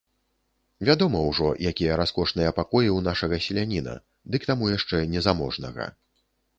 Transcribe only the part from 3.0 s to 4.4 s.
нашага селяніна, ды